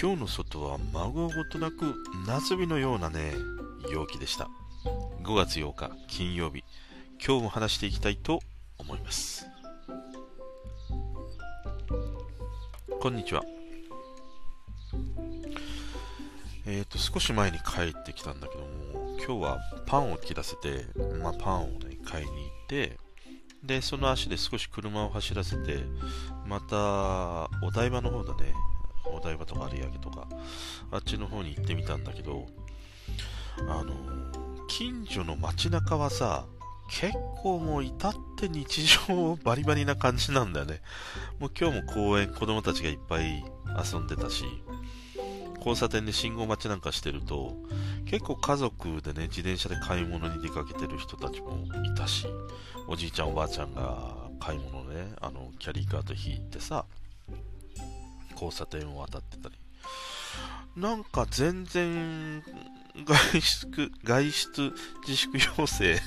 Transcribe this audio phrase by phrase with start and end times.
[0.00, 1.94] 今日の外は孫ごとなく
[2.26, 3.34] 夏日のようなね、
[3.92, 4.48] 陽気でした。
[5.22, 6.64] 5月8日金曜日、
[7.22, 8.40] 今日も話していきたいと
[8.78, 9.46] 思います。
[12.98, 13.42] こんにちは。
[16.64, 20.86] えっ、ー、と、少し前に帰ってきたんだけども、今日はパンを切らせて、
[21.22, 22.98] まあ、パンをね、買いに行って、
[23.62, 25.80] で、その足で少し車を走らせて、
[26.46, 28.54] また、お台場の方だね、
[29.04, 30.26] お台場とか有明とか、
[30.90, 32.46] あっちの方に行ってみたんだけど、
[33.68, 33.94] あの、
[34.68, 36.46] 近所の街中はさ、
[36.90, 40.80] 結構もう至って日常バリバリな感じなんだよね。
[41.38, 43.44] もう今日も公園、子供たちがいっぱい
[43.92, 44.44] 遊んでたし、
[45.58, 47.56] 交差点で信号待ちなんかしてると、
[48.06, 52.26] 結構家族でね、自転車で買い物に出かけてる人たちもいたし、
[52.88, 56.86] おじいちゃんおばあちゃんが買い物ね、あの、キャリーカート引いてさ、
[58.40, 59.54] 交差点を渡ってたり。
[60.76, 62.42] なんか全然、
[63.04, 64.72] 外出、外出
[65.06, 65.98] 自粛要請、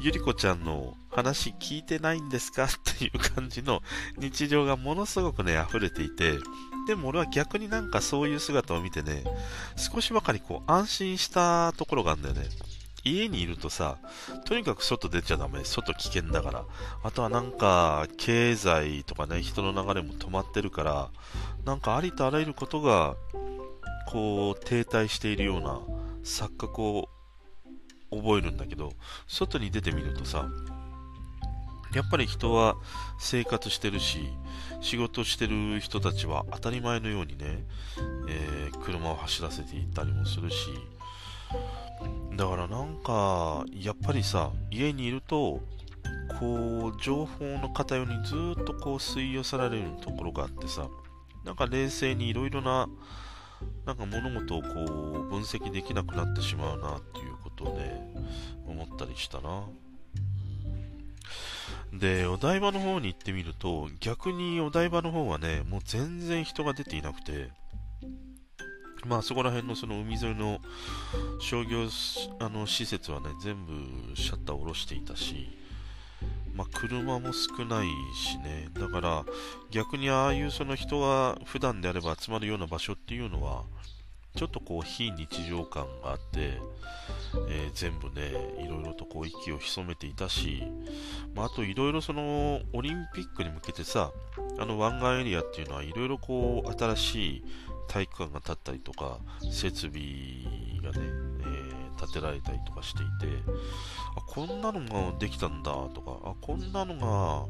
[0.00, 2.66] ゆりこちゃんの話聞いてないんですか？
[2.66, 2.68] っ
[2.98, 3.82] ていう感じの
[4.16, 6.34] 日常がものすごくね、溢れていて、
[6.86, 9.24] でも俺は逆になんかそういう姿を見てね、
[9.76, 12.48] 少しばかりこう安心したところがあるんだよね。
[13.06, 13.98] 家にいるとさ、
[14.44, 15.64] とにかく外出ちゃダメ。
[15.64, 16.64] 外危険だから。
[17.04, 21.10] あとはなんか、経済とかね、人の流れも止まってるから、
[21.64, 23.14] なんかありとあらゆることが、
[24.08, 25.80] こう、停滞しているような
[26.24, 27.08] 錯覚を
[28.10, 28.92] 覚えるんだけど、
[29.28, 30.48] 外に出てみるとさ、
[31.94, 32.76] やっぱり人は
[33.18, 34.28] 生活してるし、
[34.80, 37.64] 仕事してる人たちは当たり前のようにね、
[38.28, 40.56] えー、車を走らせていったりもするし、
[42.36, 45.60] だからなんか、やっぱりさ、家にいると、
[46.38, 50.88] こう、情報の偏りにずっとこう吸い寄せられるところがあってさ、
[51.44, 52.88] なんか冷静にいろいろな、
[53.86, 58.12] なんか物事をこう、分析できなくなってしまうなっていうことをね、
[58.66, 59.64] 思ったりしたな。
[61.92, 67.50] で、お台場の方に行ってみると、逆にお台場の方はね、もう全然人が出ていなくて、
[69.08, 70.60] まあそこら辺のその海沿いの
[71.38, 71.86] 商業
[72.38, 73.72] あの施設はね、全部
[74.16, 75.48] シャッターを下ろしていたし、
[76.54, 79.24] まあ車も少ないしね、だから
[79.70, 83.64] 逆にああいうその人が普段であれば集まるような場所っていうのは、
[84.36, 86.60] ちょっとこう非日常感があって、
[87.48, 90.62] えー、全部ね、いろいろとこう息を潜めていたし、
[91.34, 94.12] まあ、あといろいろそのオリンピックに向けてさ、
[94.58, 97.44] あの湾岸エリアっていうのはいろいろこう新しい
[97.88, 99.18] 体育館が建ったりとか、
[99.50, 99.92] 設備
[100.82, 101.06] がね、
[101.40, 103.42] えー、建てられたりとかしていて、
[104.16, 107.46] あ、こんなのができたんだとか、あ、こんなのが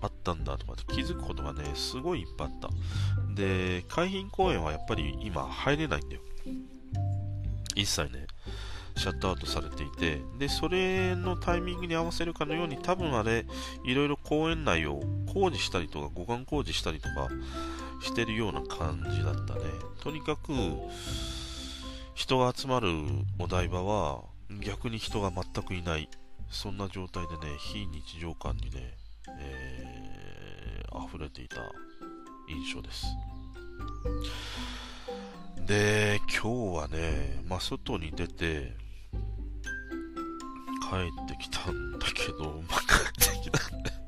[0.00, 2.68] あったんだとかって気づくことがね、すごいいっぱいあった。
[3.34, 6.22] で、海浜公園はやっぱり今入れないんだよ。
[7.74, 8.26] 一切ね、
[8.96, 13.46] シャットアウトされていて、で、それのタイミングに合わせるかのように、多分あれ、
[13.84, 15.00] いろいろ公園内を
[15.32, 17.28] 工事したりとか、護岸工事したりとか
[18.04, 19.60] してるような感じだったね。
[20.00, 20.52] とにかく、
[22.14, 22.88] 人が集まる
[23.38, 24.22] お台場は、
[24.60, 26.08] 逆に人が全くいない。
[26.50, 28.94] そんな状態でね、非日常感にね、
[29.40, 31.56] えー、溢れていた
[32.48, 33.06] 印象です。
[35.66, 38.76] で、今日はね、まあ、外に出て、
[40.90, 44.03] 帰ってきたんだけど、まあ、帰ってきたんだ。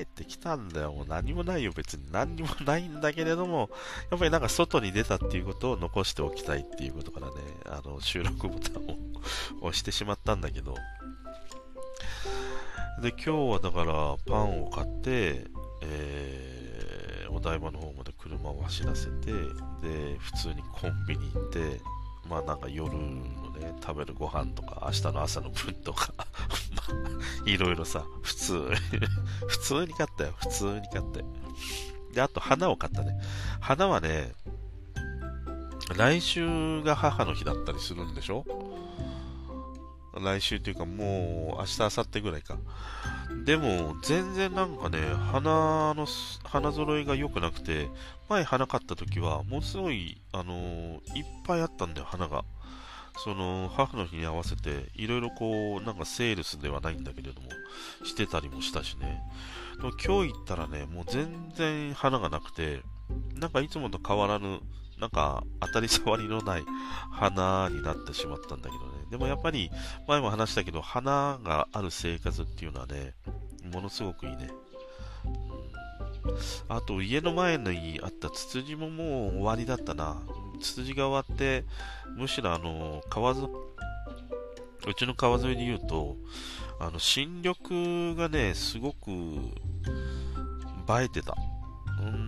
[0.00, 0.92] 帰ってきたんだよ。
[0.92, 1.72] もう何もないよ。
[1.74, 3.70] 別に何にもないんだけれども、
[4.10, 7.32] やっぱりなんか外に出たっていうことを残しておきたいっていうことからね、
[7.66, 8.96] あの、収録ボタンを
[9.60, 10.74] 押してしまったんだけど、
[13.02, 15.46] で、今日はだからパンを買って、
[15.82, 19.32] えー、お台場の方まで車を走らせて、
[19.82, 21.80] で、普通にコンビニ行って、
[22.28, 22.98] まあなんか夜の
[23.50, 26.24] ね、食べるご飯とか、明日の朝の分とか ま
[27.46, 28.70] あ、いろいろさ、普通
[29.48, 30.32] 普通に買ったよ。
[30.36, 31.24] 普通に買って。
[32.14, 33.20] で、あと花を買ったね。
[33.60, 34.32] 花はね、
[35.96, 38.44] 来週が母の日だったりするんでしょ？
[40.22, 42.58] 来週というかもう明日、明後日ぐらいか。
[43.44, 44.98] でも、全然なんかね、
[45.32, 46.06] 花の、
[46.44, 47.88] 花揃いが良くなくて、
[48.28, 52.44] 前花買った時は、ものすごい、あのー、いっぱいあったんだよ、花が。
[53.18, 57.48] その、母の日に合わせて、いろいろこう、なんかセールスではないんだけれども、
[58.04, 59.20] してたりもしたしね。
[59.76, 62.82] でも今日行ったらね、もう全然花がなくて、
[63.34, 64.60] なんかいつもと変わらぬ、
[64.98, 66.64] なんか当たり障りのない
[67.10, 68.89] 花になってしまったんだけどね。
[69.10, 69.70] でもやっぱり、
[70.06, 73.14] 前も話したけど、花がある生活っていうのはね、
[73.72, 74.50] ものすごくいいね。
[76.68, 80.20] あと家の前にあったツツジももう終わりだったな。
[80.60, 81.64] ツツジが終わって、
[82.16, 83.48] むしろあの、川沿
[84.86, 86.16] うちの川沿いで言うと、
[86.78, 91.36] あの、新緑がね、すごく映えてた。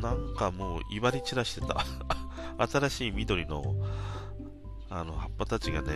[0.03, 1.87] なんかもう威張り散らしてた。
[2.71, 3.75] 新しい緑の
[4.95, 5.89] あの葉っぱたちがね、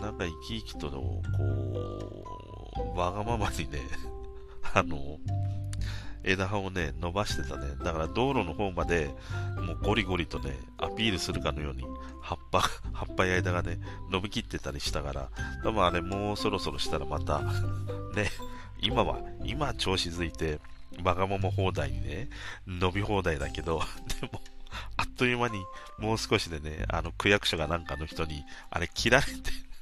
[0.00, 1.22] なんか生き生きと、こ
[2.96, 3.78] う、わがままにね、
[4.74, 5.18] あの、
[6.24, 7.76] 枝葉をね、伸ばしてたね。
[7.82, 9.14] だから道路の方まで、
[9.64, 11.84] もうゴリゴリとね、アピールするかのように、
[12.20, 12.60] 葉っぱ、
[12.92, 13.78] 葉っぱや枝がね、
[14.10, 15.30] 伸びきってたりしたから、
[15.62, 17.40] 多分あれもうそろそろしたらまた、
[18.16, 18.30] ね、
[18.80, 20.58] 今は、今調子づいて、
[21.04, 22.28] わがまま放題にね、
[22.66, 23.80] 伸び放題だけど、
[24.20, 24.42] でも、
[25.20, 25.66] という間に
[25.98, 29.32] もう少しでね、あの区役所がなんかの人に、あれ切られて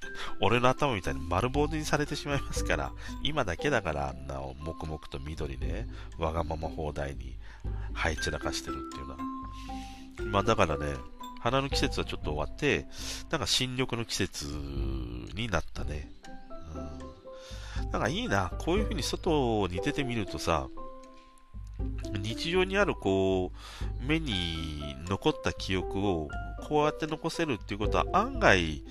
[0.43, 2.91] 俺の頭みたいに丸坊主にされてしまいますから、
[3.23, 5.87] 今だけだからあんな黙々と緑ね、
[6.19, 7.37] わがまま放題に
[7.95, 9.19] 生え散らかしてるっていうのは。
[10.25, 10.97] まあだからね、
[11.41, 12.87] 花の季節はちょっと終わって、
[13.31, 14.45] なんか新緑の季節
[15.37, 16.11] になったね。
[17.79, 17.91] うん。
[17.93, 20.67] なんかいいな、こういう風に外に出てみるとさ、
[22.21, 26.29] 日常にあるこう、目に残った記憶を
[26.69, 28.83] こうやって残せるっていうことは案外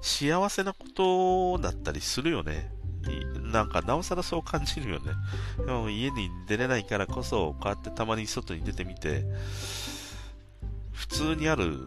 [0.00, 2.70] 幸せなことだったりするよね。
[3.52, 5.12] なんかなおさらそう感じるよね。
[5.58, 9.24] でも家に出れないからこそ、こうやってたまに外に出てみて、
[10.92, 11.86] 普通にある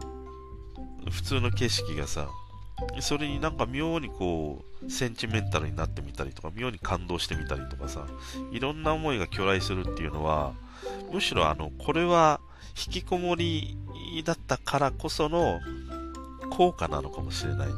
[1.11, 2.29] 普通の景色がさ、
[3.01, 8.05] それになんか妙にこう、センチメンタルになってみたりとか、妙に感動してみたりとかさ、
[8.51, 10.53] いろんな思いが巨来するっていうのは、
[11.11, 12.39] むしろあの、これは
[12.77, 13.77] 引きこもり
[14.23, 15.59] だったからこその
[16.49, 17.73] 効果なのかもしれないね。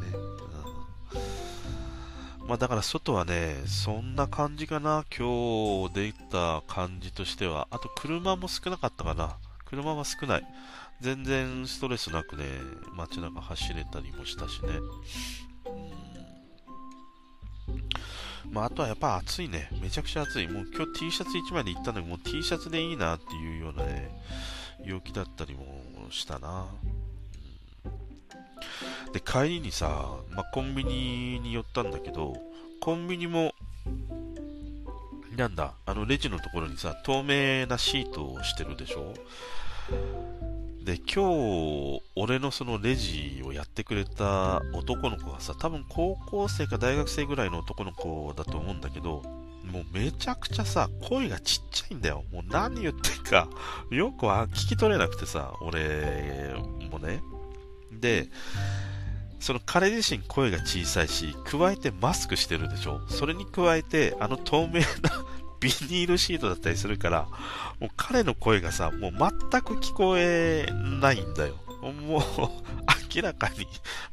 [2.41, 5.05] うん、まあだから外はね、そんな感じかな。
[5.15, 7.67] 今日出た感じとしては。
[7.71, 9.37] あと車も少なかったかな。
[9.65, 10.43] 車は少ない。
[11.01, 12.45] 全然ストレスなくね、
[12.95, 14.69] 街中走れたりもしたしね。
[18.51, 19.69] まあ、あとはやっぱ暑いね。
[19.81, 20.47] めちゃくちゃ暑い。
[20.47, 24.11] もう今日 T シャツ1枚で行ったのに、もう T シャツでいいなっていうようなね、
[24.85, 25.65] 陽気だったりも
[26.11, 26.67] したな。
[29.13, 32.35] で、帰りにさ、まあ、コンビニに寄ったんだけど、
[32.79, 33.55] コンビニも、
[35.35, 39.13] なんだ、あのレジのところにさ、透明なシートをしてるでしょ？
[40.83, 49.21] で、今日、俺のそのレジをやってくれた男の子がさ、多分高校生か大学生ぐらいの男の子だと思うんだけど、
[49.63, 52.23] もうめちゃくちゃさ、声がちっちゃいんだよ。
[52.31, 53.47] もう何言ってんか、
[53.91, 56.55] よくは聞き取れなくてさ、俺
[56.89, 57.21] もね。
[57.91, 58.29] で、
[59.39, 63.01] その彼自身声が小さいし、加えてマスクしてるでしょ。
[63.07, 64.85] それに加えて、あの透明な
[65.61, 67.27] ビニールシートだったりするから、
[67.79, 69.29] もう彼の声がさ、もう全
[69.61, 70.65] く聞こえ
[70.99, 71.55] ないんだよ。
[71.81, 72.21] もう
[73.15, 73.65] 明らかに、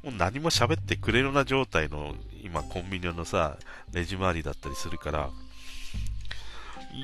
[0.02, 3.56] もう何も喋ってくれるような状態の、今コンビニのさ、
[3.92, 5.30] レジ回りだったりするから、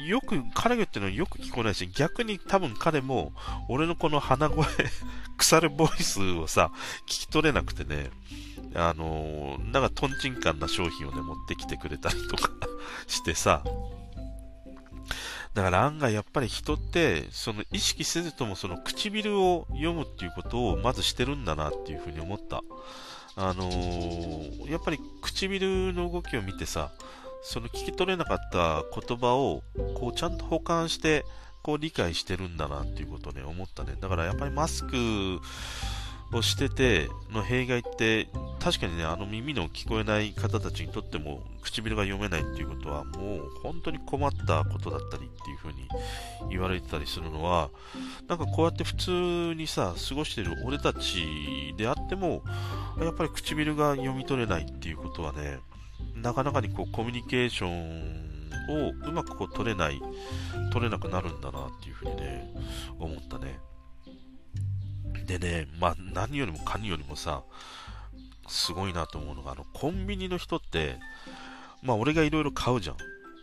[0.06, 3.32] よく、彼が言ってるのよく聞こえないし、逆に多分彼も、
[3.69, 4.67] 俺のこの鼻声
[5.37, 6.70] 腐るボイスをさ、
[7.06, 8.11] 聞き取れなくてね、
[8.75, 12.50] あのー、なんかトンチンカンな商品をね、持ってきてくれたりとか
[13.06, 13.62] してさ、
[15.54, 22.62] だから案外やっぱり人って、その意識せずともその唇を読むっていうことをまずしてるんだなっていうふうに思った。
[23.37, 26.90] あのー、やっぱり唇の動きを見てさ、
[27.42, 29.62] その聞き取れなかった言葉を
[29.94, 31.25] こうちゃんと保管して
[31.62, 33.96] こう理解してるんだなっていうことをね思ったね。
[34.00, 35.40] だからやっぱりマスク
[36.32, 38.28] をしてての弊害って
[38.64, 45.87] 確かにね、あの耳の聞こえない方たちにとっても唇が読めないっていうことはもう本当に困ったことだったりっていう風に
[46.49, 47.68] 言われてたりするのは、
[48.26, 49.11] なんかこうやって普通
[49.54, 52.42] にさ、過ごしてる俺たちであっても、
[52.99, 55.59] やっぱり唇が読み取れないっていうことはね、
[56.14, 60.00] なかなかにこうコミュニケーションをうまくこう取れない、
[60.73, 62.50] 取れなくなるんだなっていう風にね、
[62.99, 63.59] 思ったね。
[65.26, 67.42] でね、まあ何よりもかによりもさ、
[68.48, 70.98] すごいなと思うのが、あの、コンビニの人って、
[71.82, 72.96] まあ俺がいろいろ買うじゃん。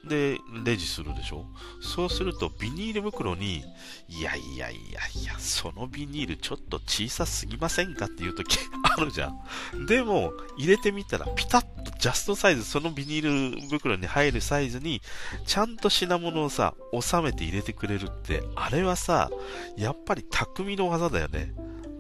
[0.03, 1.45] で、レジするでしょ？
[1.79, 3.63] そうすると、ビニール袋に、
[4.07, 8.57] いやいやいやいや、そのビニールちょっと小さすぎませんかっていう時
[8.97, 9.31] あるじゃ
[9.75, 9.85] ん。
[9.85, 15.03] でも、入れてみたら、ピタッとジャストサイズ、そのビニール袋に入るサイズに、
[15.45, 19.29] ちゃんと品物をさ、収めて入れてくれるって、あれはさ、
[19.77, 21.53] やっぱり匠の技だよね。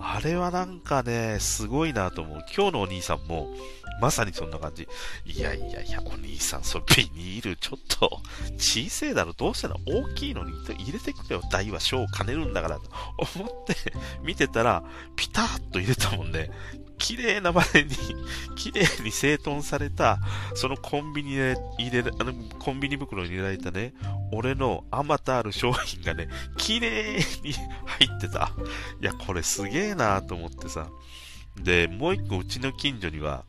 [0.03, 2.45] あれはなんかね、すごいなと思う。
[2.55, 3.49] 今日のお兄さんも、
[4.01, 4.87] まさにそんな感じ。
[5.25, 8.21] いやいやいや、お兄さん、そビニールちょっと、
[8.57, 9.75] 小せいだろ、どうしたの？
[9.85, 12.83] 大きいのに入れてくれよ、大は小を兼ねるんだから、と
[13.35, 13.75] 思って
[14.23, 14.83] 見てたら、
[15.15, 16.49] ピタッと入れたもんね。
[17.01, 17.95] 綺麗な場面に、
[18.55, 20.19] 綺麗に整頓された、
[20.53, 23.93] そのコンビニで入れ、あの、コンビニ袋に入れられたね、
[24.31, 28.51] 俺のあまたある商品がね、綺麗に入ってた。
[29.01, 30.89] いや、これすげえなと思ってさ。
[31.57, 33.43] で、もう一個うちの近所には、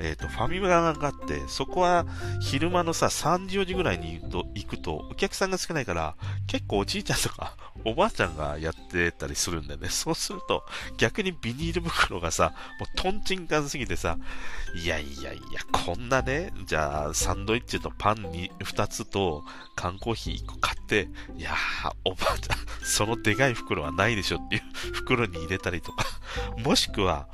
[0.00, 2.06] えっ、ー、と、ファミマがあって、そこは
[2.40, 6.14] 昼間のさ、3時4時ぐらいに行くと、お客さんが少ないから、
[6.46, 9.88] 結構おじいちゃんとか、 おばあちゃんがやってたりするんだよね。
[9.88, 10.64] そうすると、
[10.98, 14.18] 逆にビニール袋がさ、もうトンチンカンすぎてさ、
[14.74, 19.44] いやいやいや、こんなね、じゃあ、サンドイッチとパンに2つと、
[19.74, 26.04] 缶コーヒー1個買って、いやー、おばあちゃん、そのでかい袋はないでしょっていう袋に入れたりとか、
[26.58, 27.28] もしくは、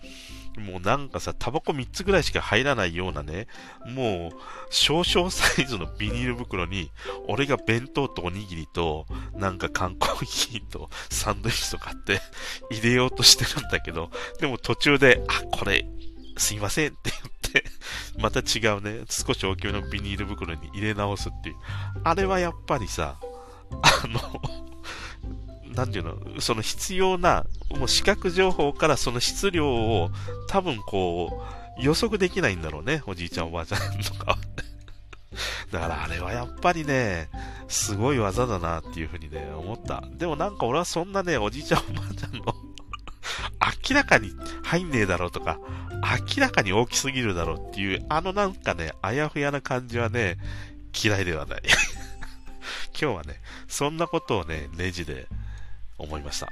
[0.58, 3.48] もうなんかさ、タバコ3つぐらいしか入らないようなね、
[3.86, 4.38] もう、
[4.70, 6.90] 少々サイズのビニール袋に、
[7.28, 12.20] 俺が弁当とおにぎりと、なんか缶コーヒーとサンドイッチとかって
[12.70, 15.86] 入れようとしてるんだけど、でも途中で、あ、これ、
[16.36, 17.64] すいませんって言って、
[18.18, 21.56] また違うね、少し大きめのビニール袋に入れ直すっていう。
[22.04, 23.16] あれはやっぱりさ、
[23.82, 24.20] あの
[25.74, 30.10] なんていうの、その必要な、もう視覚情報からその質量を
[30.48, 31.42] 多分こ
[31.78, 34.38] う、予測できないんだろうね、おじいちゃんおばあちゃんとか。
[35.72, 37.28] だからあれはやっぱりね、
[37.68, 40.04] すごい技だなっていうふうにね、思った。
[40.12, 42.44] でもなんか俺はそんなね、おじいちゃんおばあちゃんの
[43.88, 44.30] 明らかに
[44.62, 45.58] 入んねえだろうとか、
[46.36, 50.36] 明らかに大きすぎるだろうっていう、あのなんかね、あやふやな感じはね、
[51.02, 51.62] 嫌いではない。
[52.98, 55.26] 今日はね、そんなことをね、レジで
[55.98, 56.48] 思いました。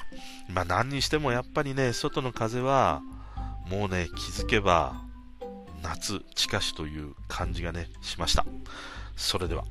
[0.49, 3.00] まあ何にしてもやっぱりね、外の風は、
[3.68, 5.02] もうね、気づけば、
[5.82, 8.44] 夏近しという感じがね、しました。
[9.16, 9.64] それでは。